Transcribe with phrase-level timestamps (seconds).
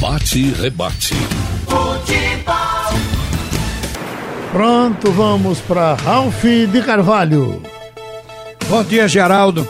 [0.00, 1.14] Bate e rebate.
[1.66, 3.00] Futebol.
[4.52, 7.62] Pronto, vamos para Ralph de Carvalho.
[8.68, 9.68] Bom dia, Geraldo.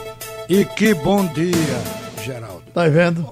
[0.49, 1.81] E que bom dia,
[2.23, 2.63] Geraldo.
[2.73, 3.29] Tá vendo?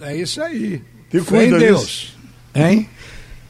[0.00, 0.82] É isso aí.
[1.10, 2.14] Te Fé em cuida, Deus.
[2.54, 2.88] Hein?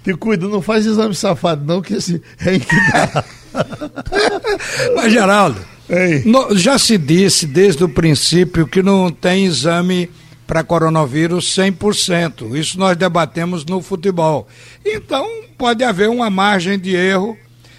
[0.03, 3.25] Te cuida, não faz exame safado, não, que esse é em que dá.
[4.95, 6.23] Mas, Geraldo, Ei.
[6.27, 10.11] no- já se disse desde o princípio que não tem exame
[10.47, 12.55] para coronavírus 100%.
[12.57, 14.47] Isso nós debatemos no futebol.
[14.85, 17.37] Então, pode haver uma margem de erro.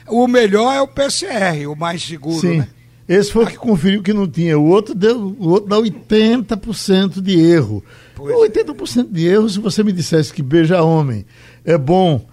[0.07, 2.57] O melhor é o PCR, o mais seguro, Sim.
[2.59, 2.67] né?
[3.07, 4.57] Esse foi o que conferiu que não tinha.
[4.57, 7.83] O outro, deu, o outro dá 80% de erro.
[8.15, 11.25] Pois 80% de erro, se você me dissesse que beija homem
[11.63, 12.25] é bom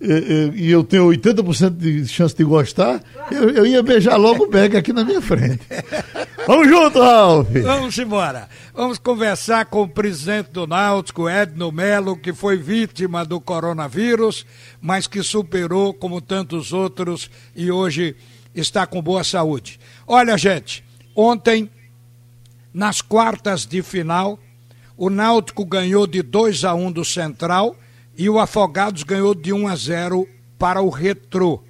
[0.00, 4.44] eh, eh, e eu tenho 80% de chance de gostar, eu, eu ia beijar logo
[4.44, 5.60] o Beck aqui na minha frente.
[6.46, 7.48] Vamos junto, Ralf!
[7.62, 8.48] Vamos embora.
[8.74, 14.46] Vamos conversar com o presidente do Náutico, Edno Melo, que foi vítima do coronavírus,
[14.80, 18.16] mas que superou como tantos outros e hoje
[18.54, 19.78] está com boa saúde.
[20.06, 20.82] Olha, gente,
[21.14, 21.70] ontem,
[22.72, 24.38] nas quartas de final,
[24.96, 27.76] o Náutico ganhou de 2 a 1 do Central
[28.16, 31.62] e o Afogados ganhou de 1 a 0 para o Retrô.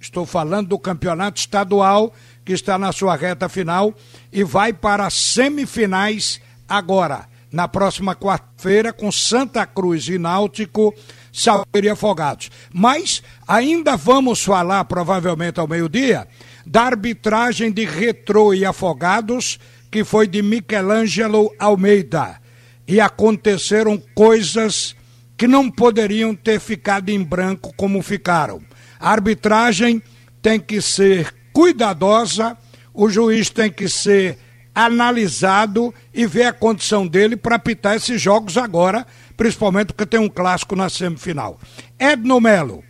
[0.00, 2.12] Estou falando do campeonato estadual
[2.46, 3.92] que está na sua reta final
[4.32, 10.94] e vai para semifinais agora, na próxima quarta-feira, com Santa Cruz e Náutico,
[11.32, 12.50] Salgueiro e Afogados.
[12.72, 16.28] Mas ainda vamos falar, provavelmente ao meio-dia,
[16.64, 19.58] da arbitragem de Retrô e Afogados,
[19.90, 22.40] que foi de Michelangelo Almeida.
[22.86, 24.94] E aconteceram coisas
[25.36, 28.62] que não poderiam ter ficado em branco como ficaram.
[29.00, 30.00] A arbitragem
[30.40, 32.54] tem que ser cuidadosa,
[32.92, 34.38] o juiz tem que ser
[34.74, 39.06] analisado e ver a condição dele para apitar esses jogos agora,
[39.38, 41.58] principalmente porque tem um clássico na semifinal.
[41.98, 42.84] Edno Melo,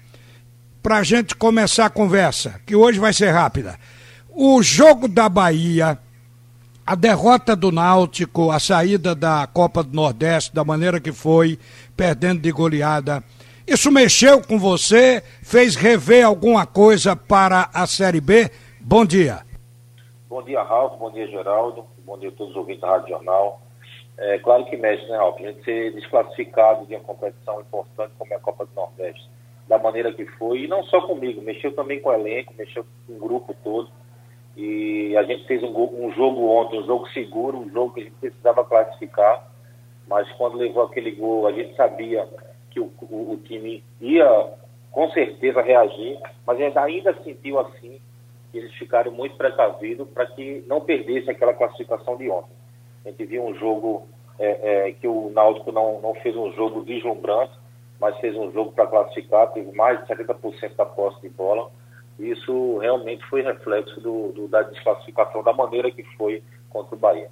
[0.83, 3.78] para a gente começar a conversa, que hoje vai ser rápida.
[4.31, 5.97] O jogo da Bahia,
[6.84, 11.56] a derrota do Náutico, a saída da Copa do Nordeste, da maneira que foi,
[11.97, 13.22] perdendo de goleada.
[13.66, 15.21] Isso mexeu com você?
[15.43, 18.49] Fez rever alguma coisa para a Série B?
[18.81, 19.41] Bom dia.
[20.28, 20.97] Bom dia, Ralf.
[21.00, 21.84] Bom dia, Geraldo.
[22.04, 23.60] Bom dia a todos os ouvintes da Rádio Jornal.
[24.19, 25.41] É claro que mexe, né, Ralf?
[25.41, 29.28] A gente ser desclassificado de uma competição importante como é a Copa do Nordeste,
[29.66, 33.15] da maneira que foi, e não só comigo, mexeu também com o elenco, mexeu com
[33.15, 33.91] o grupo todo.
[34.56, 38.04] E a gente fez um, um jogo ontem, um jogo seguro, um jogo que a
[38.04, 39.50] gente precisava classificar,
[40.06, 42.28] mas quando levou aquele gol, a gente sabia
[42.76, 44.53] que o, o- o time ia
[44.92, 47.98] com certeza reagir, mas ainda, ainda sentiu assim
[48.53, 52.53] que eles ficaram muito precavidos para que não perdesse aquela classificação de ontem.
[53.04, 54.06] A gente viu um jogo
[54.38, 57.53] é, é, que o Náutico não, não fez um jogo deslumbrante,
[57.98, 61.70] mas fez um jogo para classificar, teve mais de 70% da posse de bola.
[62.19, 67.31] Isso realmente foi reflexo do, do- da desclassificação, da maneira que foi contra o Bahia.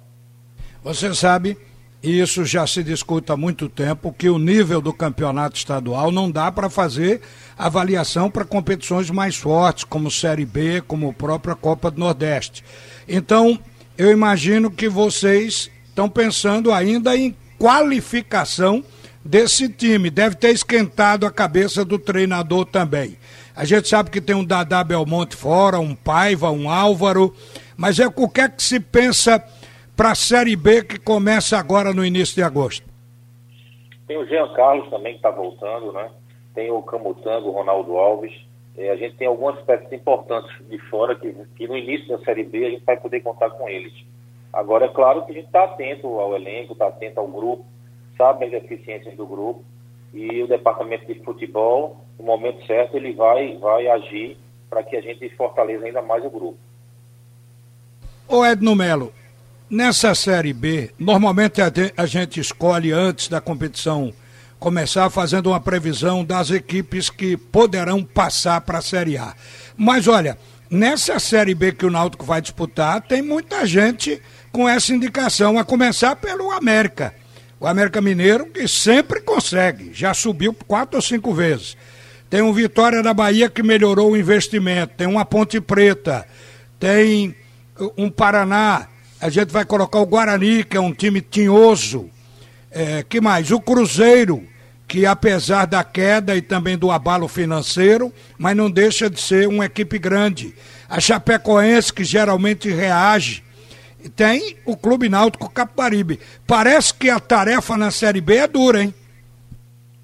[0.83, 1.57] Você sabe,
[2.05, 6.29] e isso já se discute há muito tempo, que o nível do campeonato estadual não
[6.29, 7.19] dá para fazer
[7.57, 12.63] avaliação para competições mais fortes, como Série B, como a própria Copa do Nordeste.
[13.07, 13.59] Então,
[13.97, 18.83] eu imagino que vocês estão pensando ainda em qualificação
[19.23, 20.11] desse time.
[20.11, 23.17] Deve ter esquentado a cabeça do treinador também.
[23.55, 27.33] A gente sabe que tem um Dadá Belmonte fora, um Paiva, um Álvaro,
[27.75, 29.43] mas é o que é que se pensa
[29.95, 32.87] para a Série B que começa agora no início de agosto?
[34.07, 36.09] Tem o Jean Carlos também que está voltando, né?
[36.53, 38.33] Tem o Camutanga, o Ronaldo Alves.
[38.77, 42.43] Eh, a gente tem algumas peças importantes de fora que, que no início da Série
[42.43, 43.93] B a gente vai poder contar com eles.
[44.53, 47.65] Agora, é claro que a gente está atento ao elenco, está atento ao grupo,
[48.17, 49.63] sabe as deficiências do grupo
[50.13, 54.37] e o departamento de futebol, no momento certo, ele vai, vai agir
[54.69, 56.57] para que a gente fortaleça ainda mais o grupo.
[58.27, 59.11] Ô Edno Melo,
[59.69, 64.13] nessa Série B, normalmente a, gente escolhe antes da competição
[64.59, 69.35] começar fazendo uma previsão das equipes que poderão passar para a Série A.
[69.77, 70.37] Mas olha,
[70.69, 74.21] nessa Série B que o Náutico vai disputar, tem muita gente
[74.51, 77.13] com essa indicação, a começar pelo América.
[77.59, 81.75] O América Mineiro, que sempre consegue, já subiu quatro ou cinco vezes.
[82.29, 86.25] Tem um Vitória da Bahia que melhorou o investimento, tem uma Ponte Preta,
[86.79, 87.35] tem
[87.97, 88.87] um Paraná,
[89.25, 92.09] a gente vai colocar o Guarani, que é um time tinhoso.
[92.71, 93.51] É, que mais?
[93.51, 94.43] O Cruzeiro,
[94.87, 99.65] que apesar da queda e também do abalo financeiro, mas não deixa de ser uma
[99.65, 100.53] equipe grande.
[100.89, 103.43] A Chapecoense, que geralmente reage.
[104.15, 106.19] Tem o Clube Náutico Capibaribe.
[106.45, 108.93] Parece que a tarefa na Série B é dura, hein?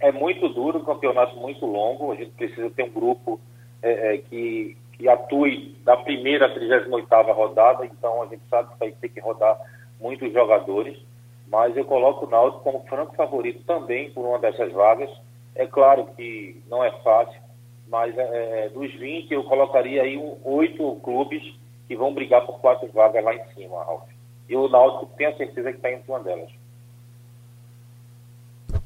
[0.02, 2.12] é muito duro, um campeonato muito longo.
[2.12, 3.40] A gente precisa ter um grupo
[3.82, 8.80] é, é, que, que atue da primeira à 38 rodada, então a gente sabe que
[8.80, 9.60] vai ter que rodar
[10.00, 10.96] muitos jogadores.
[11.48, 15.10] Mas eu coloco o Náutico como franco favorito também por uma dessas vagas.
[15.56, 17.42] É claro que não é fácil,
[17.90, 21.42] mas é, dos 20 eu colocaria aí oito clubes
[21.88, 24.08] que vão brigar por quatro vagas lá em cima, Ralf.
[24.48, 26.50] E o Náutico tenho certeza que está entre uma delas.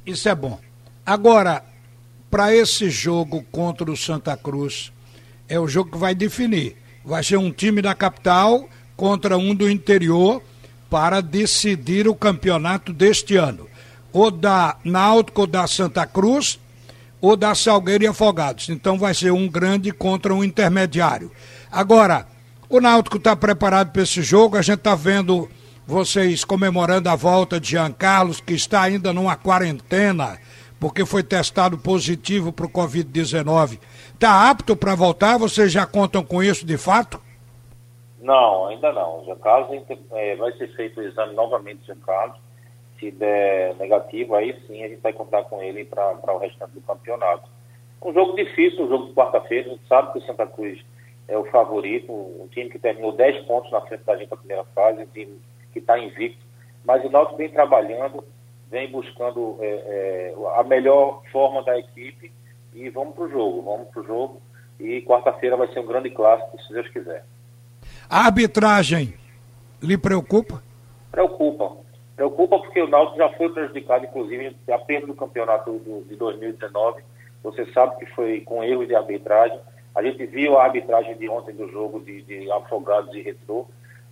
[0.05, 0.57] Isso é bom.
[1.05, 1.61] Agora,
[2.31, 4.94] para esse jogo contra o Santa Cruz,
[5.47, 6.75] é o jogo que vai definir.
[7.03, 10.41] Vai ser um time da capital contra um do interior
[10.89, 13.67] para decidir o campeonato deste ano.
[14.11, 16.59] Ou da Náutico ou da Santa Cruz,
[17.21, 18.69] ou da Salgueiro e Afogados.
[18.69, 21.31] Então vai ser um grande contra um intermediário.
[21.71, 22.27] Agora,
[22.69, 25.49] o Náutico está preparado para esse jogo, a gente está vendo
[25.87, 30.39] vocês comemorando a volta de Jean Carlos, que está ainda numa quarentena
[30.79, 33.79] porque foi testado positivo para o Covid-19,
[34.13, 35.37] está apto para voltar?
[35.37, 37.19] Vocês já contam com isso de fato?
[38.21, 39.23] Não, ainda não.
[39.25, 39.69] Já caso
[40.13, 42.37] é, vai ser feito o exame novamente de Carlos.
[42.99, 46.81] Se der negativo, aí sim a gente vai contar com ele para o restante do
[46.81, 47.47] campeonato.
[48.03, 49.67] Um jogo difícil, um jogo de quarta-feira.
[49.67, 50.83] A gente sabe que o Santa Cruz
[51.27, 54.63] é o favorito, um time que terminou 10 pontos na frente da gente na primeira
[54.75, 55.39] fase, um time
[55.71, 56.43] que está invicto.
[56.83, 58.23] Mas o Náutico vem trabalhando,
[58.69, 62.31] vem buscando é, é, a melhor forma da equipe
[62.73, 64.41] e vamos para o jogo, vamos para o jogo
[64.79, 67.23] e quarta-feira vai ser um grande clássico, se Deus quiser.
[68.09, 69.13] A arbitragem
[69.81, 70.61] lhe preocupa?
[71.11, 71.77] Preocupa.
[72.15, 77.03] Preocupa porque o Náutico já foi prejudicado, inclusive, a perda do campeonato de 2019.
[77.43, 79.59] Você sabe que foi com erro de arbitragem.
[79.93, 83.65] A gente viu a arbitragem de ontem do jogo de, de Afogados e Retrô,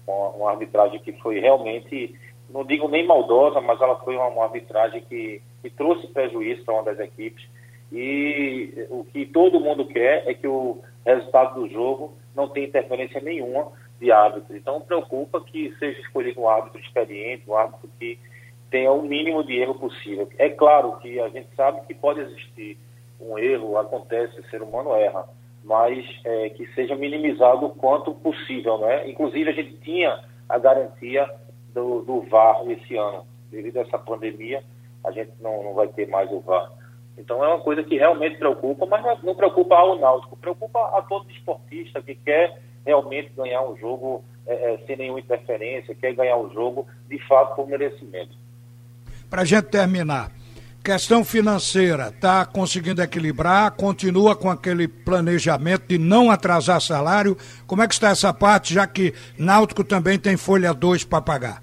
[0.06, 2.16] uma, uma arbitragem que foi realmente
[2.50, 6.74] não digo nem maldosa, mas ela foi uma, uma arbitragem que, que trouxe prejuízo para
[6.76, 7.46] uma das equipes.
[7.92, 13.22] E o que todo mundo quer é que o resultado do jogo não tenha interferência
[13.22, 14.56] nenhuma de árbitro.
[14.56, 18.18] Então preocupa que seja escolhido um árbitro experiente, um árbitro que
[18.70, 20.28] tenha o mínimo de erro possível.
[20.38, 22.78] É claro que a gente sabe que pode existir
[23.20, 25.30] um erro, acontece, o ser humano erra,
[25.64, 29.08] mas é, que seja minimizado o quanto possível, não é?
[29.08, 31.30] Inclusive a gente tinha a garantia
[31.74, 33.26] do, do VAR esse ano.
[33.52, 34.64] Devido a essa pandemia,
[35.04, 36.72] a gente não, não vai ter mais o VAR.
[37.18, 41.30] Então é uma coisa que realmente preocupa, mas não preocupa ao Náutico, preocupa a todo
[41.30, 46.52] esportista que quer realmente ganhar um jogo é, é, sem nenhuma interferência, quer ganhar um
[46.52, 48.36] jogo de fato por merecimento.
[49.30, 50.32] Para a gente terminar,
[50.84, 57.38] questão financeira, está conseguindo equilibrar, continua com aquele planejamento de não atrasar salário.
[57.66, 61.63] Como é que está essa parte, já que Náutico também tem folha 2 para pagar?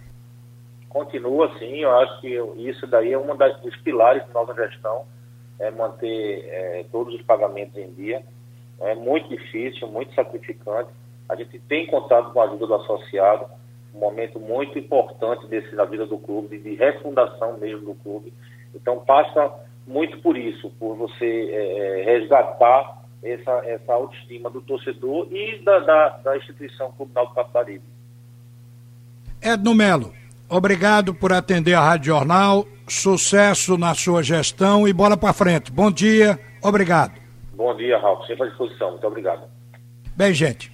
[0.90, 5.06] Continua assim, eu acho que isso daí é um dos pilares da nossa gestão,
[5.58, 8.22] é manter é, todos os pagamentos em dia.
[8.80, 10.90] É muito difícil, muito sacrificante.
[11.28, 13.46] A gente tem contado com a ajuda do associado,
[13.94, 18.32] um momento muito importante desse na vida do clube, de refundação mesmo do clube.
[18.74, 19.52] Então passa
[19.86, 25.78] muito por isso, por você é, é resgatar essa, essa autoestima do torcedor e da,
[25.80, 27.84] da, da instituição Clube Náutico Caparibe.
[29.42, 30.12] Edno Melo,
[30.50, 32.66] Obrigado por atender a Rádio Jornal.
[32.88, 35.70] Sucesso na sua gestão e bola para frente.
[35.70, 37.12] Bom dia, obrigado.
[37.54, 38.26] Bom dia, Ralf.
[38.26, 38.90] Sempre à disposição.
[38.90, 39.42] Muito obrigado.
[40.16, 40.72] Bem, gente,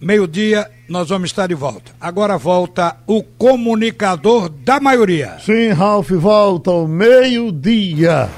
[0.00, 1.92] meio-dia nós vamos estar de volta.
[2.00, 5.38] Agora volta o comunicador da maioria.
[5.38, 8.28] Sim, Ralf, volta ao meio-dia.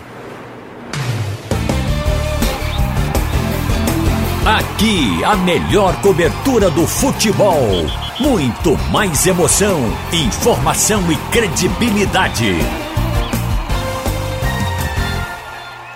[4.47, 8.04] Aqui, a melhor cobertura do futebol.
[8.21, 9.81] Muito mais emoção,
[10.13, 12.84] informação e credibilidade.